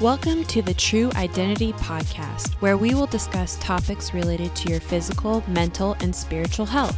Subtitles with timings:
[0.00, 5.42] Welcome to the True Identity Podcast, where we will discuss topics related to your physical,
[5.48, 6.96] mental, and spiritual health.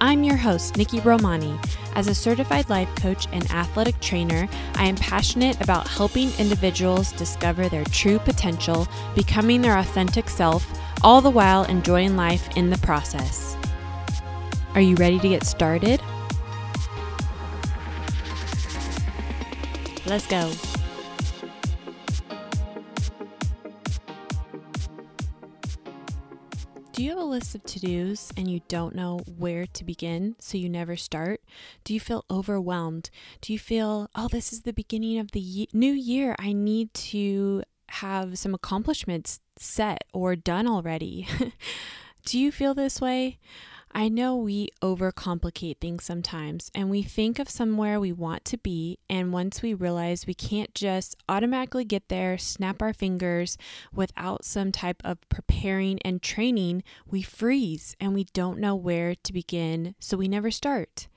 [0.00, 1.56] I'm your host, Nikki Romani.
[1.94, 7.68] As a certified life coach and athletic trainer, I am passionate about helping individuals discover
[7.68, 10.66] their true potential, becoming their authentic self,
[11.04, 13.56] all the while enjoying life in the process.
[14.74, 16.02] Are you ready to get started?
[20.04, 20.50] Let's go.
[27.00, 30.36] Do you have a list of to dos and you don't know where to begin,
[30.38, 31.40] so you never start?
[31.82, 33.08] Do you feel overwhelmed?
[33.40, 36.36] Do you feel, oh, this is the beginning of the ye- new year?
[36.38, 41.26] I need to have some accomplishments set or done already.
[42.26, 43.38] Do you feel this way?
[43.92, 48.98] I know we overcomplicate things sometimes and we think of somewhere we want to be.
[49.08, 53.58] And once we realize we can't just automatically get there, snap our fingers
[53.92, 59.32] without some type of preparing and training, we freeze and we don't know where to
[59.32, 59.96] begin.
[59.98, 61.08] So we never start.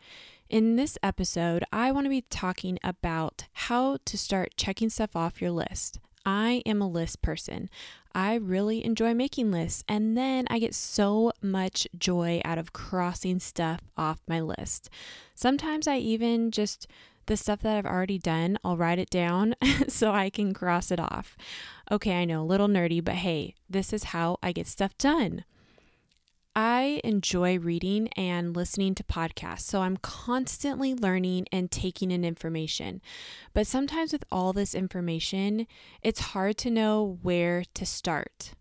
[0.49, 5.41] In this episode, I want to be talking about how to start checking stuff off
[5.41, 5.99] your list.
[6.25, 7.69] I am a list person.
[8.15, 13.39] I really enjoy making lists, and then I get so much joy out of crossing
[13.39, 14.89] stuff off my list.
[15.35, 16.87] Sometimes I even just
[17.25, 19.55] the stuff that I've already done, I'll write it down
[19.87, 21.37] so I can cross it off.
[21.91, 25.45] Okay, I know, a little nerdy, but hey, this is how I get stuff done.
[26.55, 33.01] I enjoy reading and listening to podcasts, so I'm constantly learning and taking in information.
[33.53, 35.65] But sometimes, with all this information,
[36.03, 38.51] it's hard to know where to start.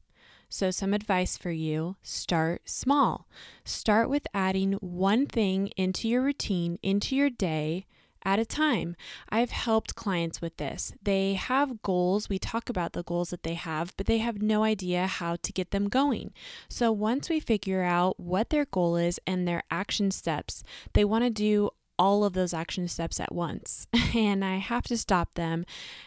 [0.48, 3.28] So, some advice for you start small.
[3.64, 7.86] Start with adding one thing into your routine, into your day
[8.24, 8.96] at a time.
[9.28, 10.92] I've helped clients with this.
[11.02, 12.28] They have goals.
[12.28, 15.52] We talk about the goals that they have, but they have no idea how to
[15.52, 16.32] get them going.
[16.68, 21.24] So once we figure out what their goal is and their action steps, they want
[21.24, 23.86] to do all of those action steps at once.
[24.14, 25.64] And I have to stop them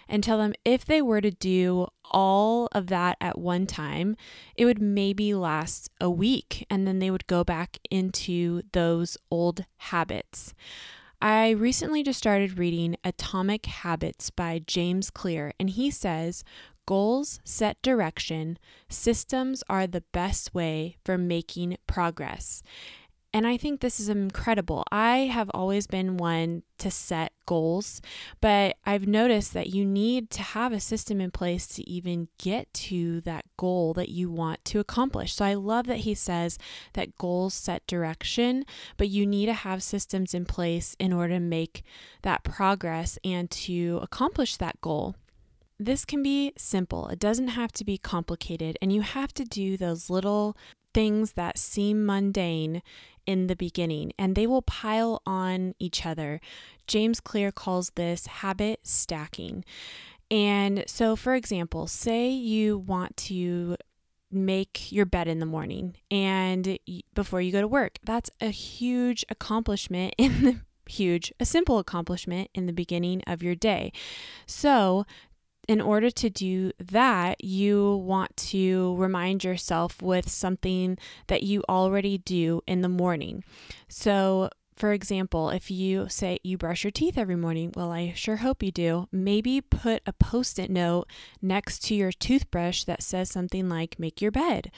[0.08, 4.16] and tell them if they were to do all of that at one time,
[4.56, 9.66] it would maybe last a week and then they would go back into those old
[9.78, 10.54] habits.
[11.26, 16.44] I recently just started reading Atomic Habits by James Clear, and he says,
[16.86, 18.60] Goals set direction,
[18.90, 22.62] systems are the best way for making progress.
[23.36, 24.86] And I think this is incredible.
[24.94, 28.02] I have always been one to set goals,
[28.40, 32.74] but I've noticed that you need to have a system in place to even get
[32.76, 35.34] to that goal that you want to accomplish.
[35.34, 36.58] So I love that he says
[36.94, 38.64] that goals set direction,
[38.96, 41.84] but you need to have systems in place in order to make
[42.22, 45.14] that progress and to accomplish that goal.
[45.78, 47.10] This can be simple.
[47.10, 50.56] It doesn't have to be complicated, and you have to do those little
[50.94, 52.82] things that seem mundane
[53.26, 56.40] in the beginning and they will pile on each other.
[56.88, 59.64] James Clear calls this habit stacking.
[60.32, 63.78] And so, for example, say you want to
[64.32, 66.78] make your bed in the morning and
[67.14, 68.00] before you go to work.
[68.04, 73.56] That's a huge accomplishment in the huge, a simple accomplishment in the beginning of your
[73.56, 73.92] day.
[74.46, 75.06] So,
[75.68, 82.18] in order to do that, you want to remind yourself with something that you already
[82.18, 83.44] do in the morning.
[83.88, 88.38] So, for example, if you say you brush your teeth every morning, well, I sure
[88.38, 91.08] hope you do, maybe put a post it note
[91.42, 94.72] next to your toothbrush that says something like, make your bed.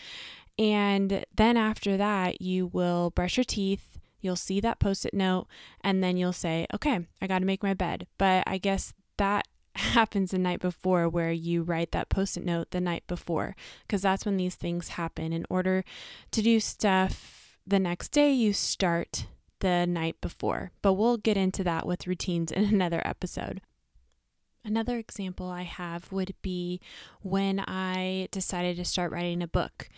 [0.59, 5.48] And then after that, you will brush your teeth, you'll see that post it note,
[5.81, 8.08] and then you'll say, okay, I got to make my bed.
[8.18, 12.71] But I guess that happens the night before where you write that post it note
[12.71, 15.33] the night before because that's when these things happen.
[15.33, 15.83] In order
[16.31, 19.27] to do stuff the next day, you start
[19.59, 20.71] the night before.
[20.81, 23.61] But we'll get into that with routines in another episode.
[24.63, 26.81] Another example I have would be
[27.21, 29.89] when I decided to start writing a book.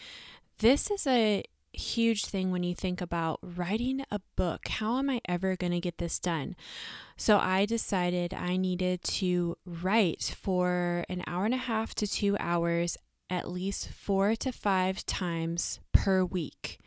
[0.60, 1.44] This is a
[1.80, 4.68] huge thing when you think about writing a book.
[4.68, 6.56] How am I ever going to get this done?
[7.18, 12.38] So I decided I needed to write for an hour and a half to two
[12.40, 12.98] hours,
[13.30, 16.80] at least four to five times per week.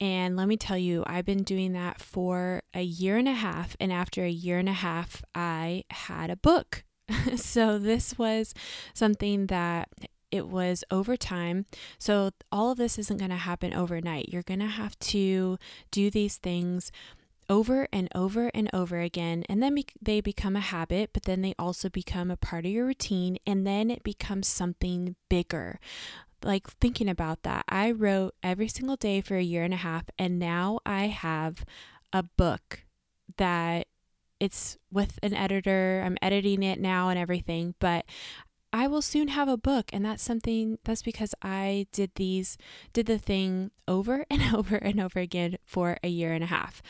[0.00, 3.76] And let me tell you, I've been doing that for a year and a half.
[3.78, 6.84] And after a year and a half, I had a book.
[7.36, 8.54] so this was
[8.94, 9.88] something that
[10.30, 11.66] it was over time.
[11.98, 14.28] So, all of this isn't going to happen overnight.
[14.28, 15.58] You're going to have to
[15.90, 16.90] do these things
[17.48, 19.44] over and over and over again.
[19.48, 22.70] And then be- they become a habit, but then they also become a part of
[22.70, 23.38] your routine.
[23.46, 25.80] And then it becomes something bigger.
[26.42, 30.04] Like thinking about that, I wrote every single day for a year and a half,
[30.18, 31.66] and now I have
[32.14, 32.84] a book
[33.36, 33.88] that
[34.38, 36.02] it's with an editor.
[36.04, 38.06] I'm editing it now and everything, but
[38.72, 42.56] I will soon have a book and that's something that's because I did these
[42.92, 46.82] did the thing over and over and over again for a year and a half.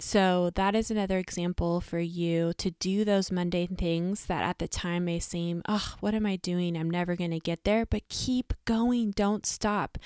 [0.00, 4.66] So that is another example for you to do those mundane things that at the
[4.66, 6.74] time may seem, oh, what am I doing?
[6.74, 9.98] I'm never going to get there, but keep going, don't stop.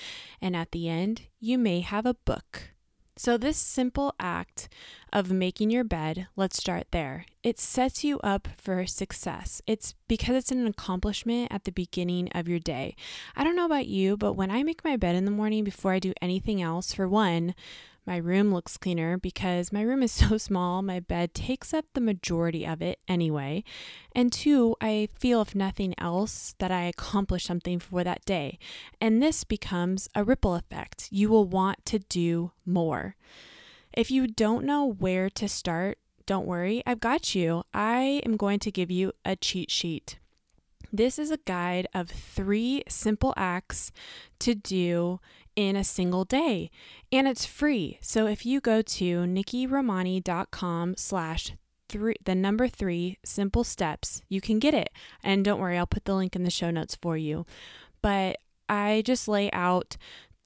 [0.43, 2.74] And at the end, you may have a book
[3.17, 4.69] so, this simple act
[5.13, 7.27] of making your bed, let's start there.
[7.45, 9.63] It sets you up for success.
[9.69, 12.97] It's because it's an accomplishment at the beginning of your day.
[13.37, 15.93] I don't know about you, but when I make my bed in the morning before
[15.93, 17.55] I do anything else, for one,
[18.07, 22.01] my room looks cleaner because my room is so small, my bed takes up the
[22.01, 23.65] majority of it anyway.
[24.15, 28.59] And two, I feel, if nothing else, that I accomplished something for that day.
[29.01, 31.09] And this becomes a ripple effect.
[31.11, 33.17] You will want to do more.
[33.93, 37.65] If you don't know where to start, don't worry, I've got you.
[37.73, 40.19] I am going to give you a cheat sheet.
[40.93, 43.91] This is a guide of three simple acts
[44.39, 45.19] to do
[45.57, 46.71] in a single day
[47.13, 47.99] and it's free.
[48.01, 51.53] So if you go to nikkiromani.com slash
[51.89, 54.91] three the number three simple steps, you can get it.
[55.23, 57.47] And don't worry, I'll put the link in the show notes for you.
[58.03, 59.97] But I just lay out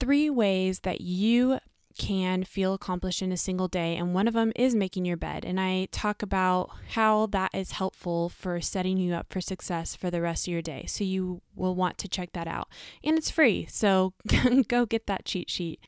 [0.00, 1.58] three ways that you
[1.98, 5.44] can feel accomplished in a single day, and one of them is making your bed.
[5.44, 10.10] And I talk about how that is helpful for setting you up for success for
[10.10, 10.86] the rest of your day.
[10.86, 12.68] So you will want to check that out.
[13.04, 14.14] And it's free, so
[14.68, 15.80] go get that cheat sheet.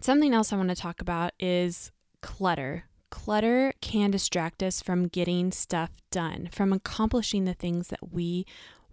[0.00, 1.92] Something else I want to talk about is
[2.22, 2.84] clutter.
[3.10, 8.46] Clutter can distract us from getting stuff done, from accomplishing the things that we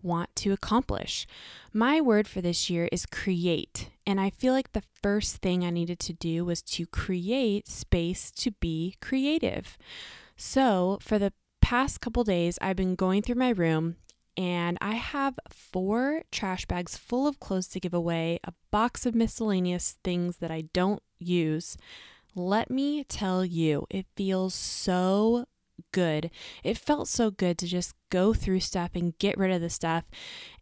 [0.06, 1.28] want to accomplish.
[1.74, 3.90] My word for this year is create.
[4.06, 8.32] And I feel like the first thing I needed to do was to create space
[8.32, 9.78] to be creative.
[10.38, 13.96] So, for the past couple days, I've been going through my room
[14.38, 19.16] and I have four trash bags full of clothes to give away, a box of
[19.16, 21.78] miscellaneous things that I don't use.
[22.36, 25.46] Let me tell you, it feels so
[25.92, 26.30] good.
[26.64, 30.06] It felt so good to just go through stuff and get rid of the stuff.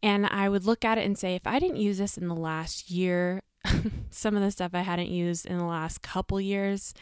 [0.01, 2.35] And I would look at it and say, if I didn't use this in the
[2.35, 3.41] last year,
[4.09, 6.93] some of the stuff I hadn't used in the last couple years,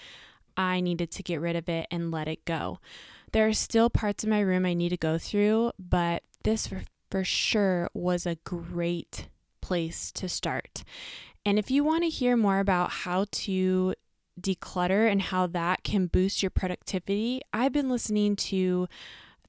[0.58, 2.80] I needed to get rid of it and let it go.
[3.31, 6.84] There are still parts of my room I need to go through, but this for,
[7.10, 9.30] for sure was a great
[9.62, 10.84] place to start.
[11.46, 13.96] And if you want to hear more about how to
[14.42, 18.88] declutter and how that can boost your productivity, I've been listening to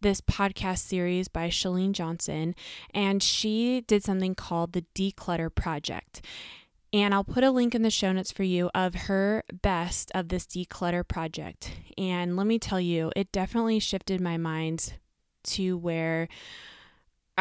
[0.01, 2.55] this podcast series by Chalene Johnson,
[2.93, 6.23] and she did something called the Declutter Project.
[6.93, 10.29] And I'll put a link in the show notes for you of her best of
[10.29, 11.73] this declutter project.
[11.97, 14.95] And let me tell you, it definitely shifted my mind
[15.45, 16.29] to where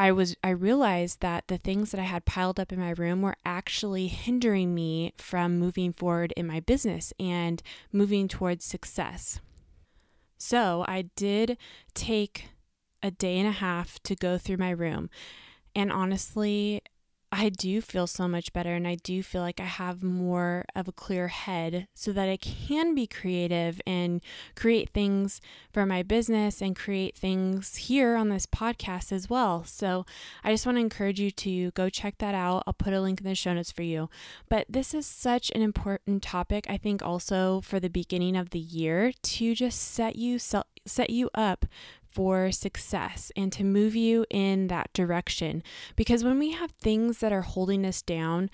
[0.02, 3.22] I was I realized that the things that I had piled up in my room
[3.22, 7.62] were actually hindering me from moving forward in my business and
[7.92, 9.40] moving towards success.
[10.40, 11.56] So, I did
[11.94, 12.50] take
[13.04, 15.12] a day and a half to go through my room.
[15.76, 16.82] And honestly,
[17.34, 20.90] I do feel so much better and I do feel like I have more of
[20.90, 24.22] a clear head so that I can be creative and
[24.56, 25.40] create things
[25.72, 29.64] for my business and create things here on this podcast as well.
[29.64, 30.06] So
[30.44, 32.64] I just want to encourage you to go check that out.
[32.68, 34.10] I'll put a link in the show notes for you.
[34.50, 38.60] But this is such an important topic, I think, also for the beginning of the
[38.60, 41.66] year to just set you set you up
[42.12, 45.64] for success and to move you in that direction.
[45.96, 48.50] Because when we have things that are holding us down,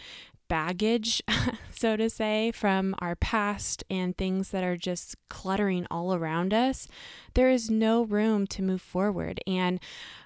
[0.47, 1.21] baggage,
[1.71, 6.87] so to say, from our past and things that are just cluttering all around us,
[7.33, 9.41] there is no room to move forward.
[9.45, 9.79] And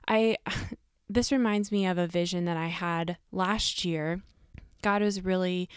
[0.07, 0.38] I,
[1.09, 4.21] this reminds me of a vision that I had last year.
[4.81, 5.69] God was really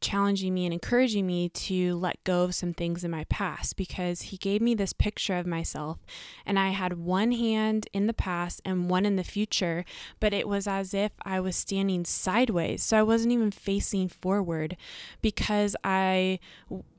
[0.00, 4.22] challenging me and encouraging me to let go of some things in my past because
[4.22, 5.98] he gave me this picture of myself
[6.46, 9.84] and I had one hand in the past and one in the future,
[10.18, 12.82] but it was as if I was standing sideways.
[12.82, 14.76] So I wasn't even facing forward
[15.22, 16.38] because I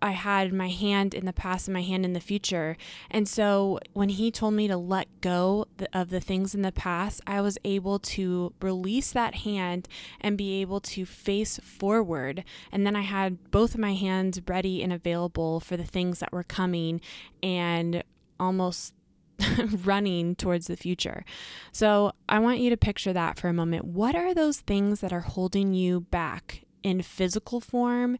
[0.02, 2.76] I had my hand in the past and my hand in the future.
[3.10, 7.22] And so when he told me to let go of the things in the past,
[7.28, 9.88] I was able to release that hand
[10.20, 12.44] and be able to face forward.
[12.72, 16.34] And then I had both of my hands ready and available for the things that
[16.34, 17.00] were coming
[17.42, 18.04] and
[18.38, 18.94] almost
[19.86, 21.24] running towards the future.
[21.72, 23.86] So I want you to picture that for a moment.
[23.86, 28.18] What are those things that are holding you back in physical form,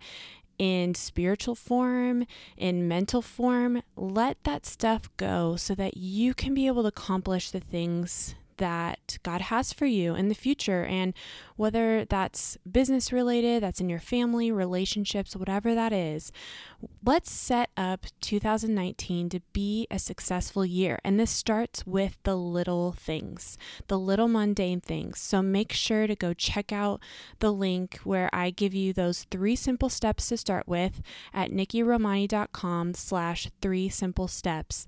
[0.58, 2.26] in spiritual form,
[2.56, 3.84] in mental form?
[3.98, 9.18] Let that stuff go so that you can be able to accomplish the things that
[9.24, 10.86] God has for you in the future.
[10.86, 11.16] And
[11.56, 16.32] whether that's business related, that's in your family, relationships, whatever that is,
[17.04, 21.00] let's set up 2019 to be a successful year.
[21.04, 25.20] And this starts with the little things, the little mundane things.
[25.20, 27.02] So make sure to go check out
[27.40, 31.02] the link where I give you those three simple steps to start with
[31.34, 34.86] at nikkiromani.com slash three simple steps.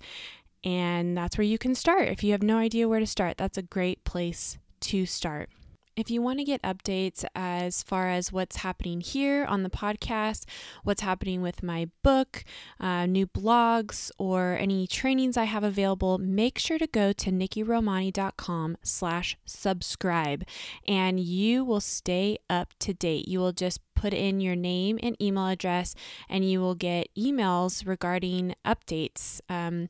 [0.63, 2.07] And that's where you can start.
[2.07, 5.49] If you have no idea where to start, that's a great place to start.
[5.95, 10.45] If you want to get updates as far as what's happening here on the podcast,
[10.83, 12.43] what's happening with my book,
[12.79, 18.77] uh, new blogs, or any trainings I have available, make sure to go to nikkiromani.com
[18.81, 20.43] slash subscribe
[20.87, 23.27] and you will stay up to date.
[23.27, 25.93] You will just put in your name and email address
[26.27, 29.41] and you will get emails regarding updates.
[29.47, 29.89] Um,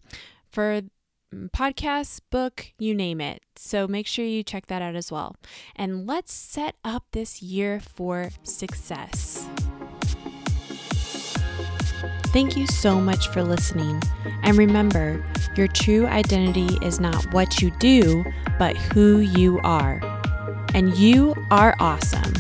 [0.54, 0.82] for
[1.34, 3.42] mm, podcasts, book, you name it.
[3.56, 5.36] So make sure you check that out as well.
[5.76, 9.48] And let's set up this year for success.
[12.28, 14.02] Thank you so much for listening.
[14.44, 15.24] And remember,
[15.56, 18.24] your true identity is not what you do,
[18.58, 20.00] but who you are.
[20.74, 22.34] And you are awesome.